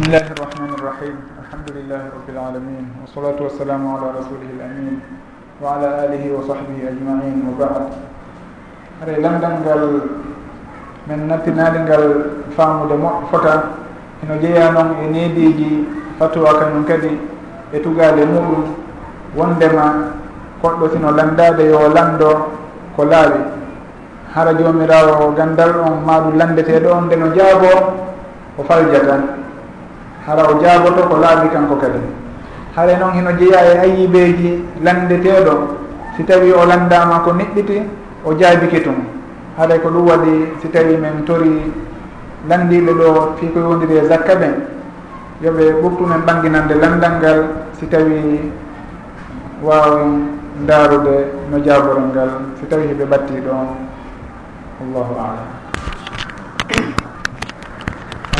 [0.00, 4.96] بسم الله الرحمن الرحيم الحمد لله رب العالمين والصلاة والسلام على رسوله الأمين
[5.60, 7.84] وعلى آله وصحبه أجمعين وبعد
[9.04, 9.82] aɗa lamɗalngal
[11.04, 12.04] min nappinaade ngal
[12.56, 13.76] faamude mo fota
[14.24, 15.84] eno jeeya noon e neediji
[16.16, 17.20] fatuwa kañum kadi
[17.68, 18.72] e tugaade muɗum
[19.36, 20.16] wondema
[20.64, 22.48] koɗɗo sino landade yo lando
[22.96, 23.44] ko laawi
[24.32, 27.72] hara jomirawo gandal on maɗum landeteɗo on nde no jaabo
[28.56, 29.40] o faljata.
[30.26, 32.00] hara o jaaboto ko laabi kanko kadi.
[32.76, 35.54] Haare noon hino jeeya e ayibeeji landeteeɗo
[36.16, 37.82] si tawi o landama ko neɗɗiti
[38.24, 38.98] o jaabike tun.
[39.56, 41.72] Haɗay ko ɗum waɗi si tawi min tori
[42.48, 44.54] landiɓe ɗo fi ko yondiri e zakka ɓen
[45.42, 47.40] yooɓe ɓurtumen ɓanginande landal ngal
[47.78, 48.50] si tawi
[49.62, 50.04] wawi
[50.62, 51.16] ndaarude
[51.50, 52.30] no jaaborel ngal
[52.60, 53.68] si tawi heɓe ɓatti ɗon
[54.80, 55.48] allahu alam.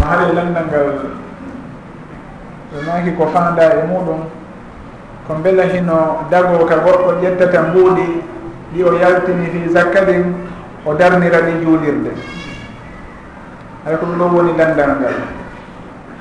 [0.00, 0.88] Haɗa landal ngal
[2.72, 4.20] ɗo naaki ko fanda e muɗum.
[5.26, 8.06] Ko mbela hino dago ka goɗɗo ƴettata mbuuɗi
[8.72, 10.34] ɗi o yaltini fi zakka ɗin
[10.86, 12.10] o darnira ɗi juulirde.
[13.84, 15.16] Hay ko ɗum ɗo woni landal ngal.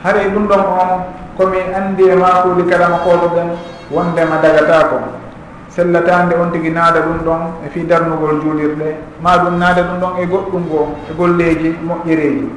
[0.03, 0.92] Haray ɗum ɗon e on
[1.38, 3.50] komi andi e makuuji kalama koɗoɗen
[3.92, 4.97] wondema dagatako
[5.70, 10.14] sellatande on tigui naada ɗum ɗon e fi darnugol juulirɗe ma ɗum naada ɗum ɗon
[10.22, 12.50] e goɗɗum goo e golleji moƴƴereji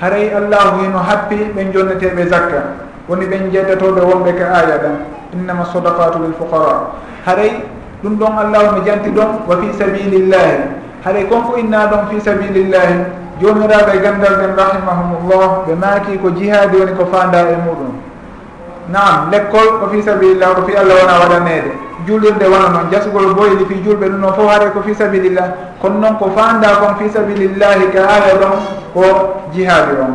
[0.00, 2.89] haray allahu hino happi ɓe jonneteɓe zakka.
[3.10, 4.96] woni ɓen jeddatoɓe wonɓe ka aya ɗan
[5.34, 6.94] innama sodakatu lil fuqara
[7.26, 7.52] haray
[8.02, 10.54] ɗum ɗon allah mi janti ɗon wa fi sabilillahi
[11.04, 12.94] haray kon fo inna ɗon fi sabilillahi
[13.42, 17.92] jomiraɓe e gandal ɓen rahimahumullah ɓe maaki ko jihadi woni ko fanda e muɗum.
[18.92, 21.70] Naam l' ko fi sabilillah ko fi allah wona waɗanede
[22.06, 25.48] julirde wona noon jasugol boyli fi julɓe ɗum noon fof haare ko fi sabilillah
[25.82, 28.54] kono noon ko fanda kon fi sabilillahi ka aya ɗon
[28.94, 29.02] ko
[29.52, 30.14] jihadi on.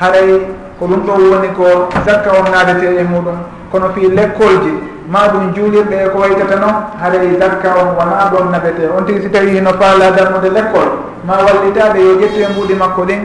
[0.00, 0.40] Haray
[0.82, 1.64] ko ɗum ɗo woni ko
[2.06, 3.38] zakka on naadete e muɗum.
[3.70, 4.72] Kono fii l'école ji
[5.08, 8.90] ma ɗum juulirɓe e ko waytata noon haray zakka on wona ɗon nabete.
[8.98, 10.90] On tigi si tawi hino faala darnude l'école
[11.24, 13.20] ma wallitaɓe yo ƴettu e mbuuɗi makko ɗin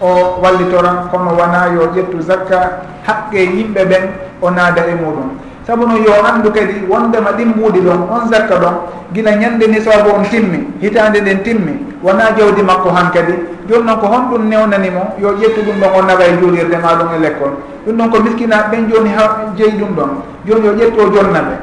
[0.00, 1.08] o wallitoran.
[1.12, 4.04] Kono wona yo ƴettu zakka haqqe yimɓe ɓen
[4.40, 5.36] o naada e muɗum.
[5.66, 8.74] Saabu no yo anndu kadi wondema ɗin mbuuɗi ɗon on zakka ɗon
[9.12, 13.32] gila ñande ni saabu on timmi hitande nden timmi wona jawdi makko han kadi.
[13.68, 17.08] Joni noon ko honɗum newnanimo yo ƴettu ɗum ɗon o nawa e juulirde ma ɗum
[17.14, 17.54] e l'école
[17.86, 19.24] ɗum ɗon ko miskinaɓe ɓen joni ha
[19.56, 20.10] jeeyi ɗum ɗon.
[20.46, 21.54] Joni yo ƴettu o jonnaɓe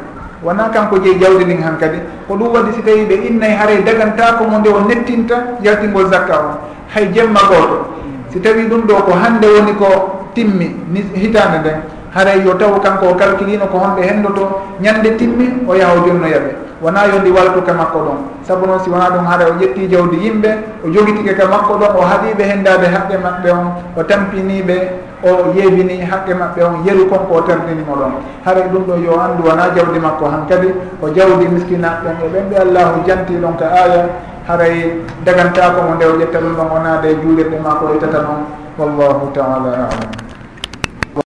[0.44, 1.98] wona kanko jeeyi jawdi ndin han kadi.
[2.28, 6.36] Ko ɗum waɗi si tawi ɓe innayi haray dagantako mo nde o nettinta yaltingol zakka
[6.40, 6.50] o.
[6.96, 7.92] Hay jemma goto.
[8.32, 11.82] Si tawi ɗum ɗo ko hande woni ko timmi ni hitande nden.
[12.16, 16.69] Haray yo taw kanko o calculino ko honɓe hendoto ñande timmi o yaha o jonnoyaɓe
[16.82, 18.18] wona yondi waltuka makko ɗon.
[18.44, 20.50] Saabu noon si wona ɗum haara o ƴetti jawdi yimɓe
[20.86, 23.66] o jogitike ka makko ɗon o haaɗiɓe hendade haqqe maɓɓe on
[23.98, 24.78] o tampiniɓe
[25.24, 28.14] o yeebini haqqe maɓɓe on yeru konko o tardinimo ɗon.
[28.46, 30.68] Haara ɗum ɗo yo andu wona jawdi makko han kadi
[31.02, 34.10] ko jawdi miskinaɓe ɗon e ɓen ɓe allahu janti ɗon ka aya
[34.48, 38.42] haray dagantako mo nde o ƴetta ɗum ɗon o naade juulirɗe ma ko ittata noon
[38.80, 40.29] wallahu taala alam.